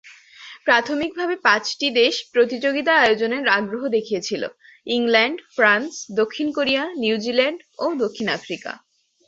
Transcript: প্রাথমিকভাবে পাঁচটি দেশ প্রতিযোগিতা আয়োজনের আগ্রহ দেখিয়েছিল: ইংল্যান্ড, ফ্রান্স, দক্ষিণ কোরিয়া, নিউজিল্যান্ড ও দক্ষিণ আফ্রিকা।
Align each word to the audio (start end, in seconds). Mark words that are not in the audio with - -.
প্রাথমিকভাবে 0.65 1.35
পাঁচটি 1.43 1.87
দেশ 1.91 2.15
প্রতিযোগিতা 2.33 2.93
আয়োজনের 2.97 3.45
আগ্রহ 3.57 3.83
দেখিয়েছিল: 3.87 4.43
ইংল্যান্ড, 4.87 5.37
ফ্রান্স, 5.55 5.91
দক্ষিণ 6.15 6.47
কোরিয়া, 6.51 6.83
নিউজিল্যান্ড 6.95 7.59
ও 7.79 7.85
দক্ষিণ 8.03 8.27
আফ্রিকা। 8.29 8.71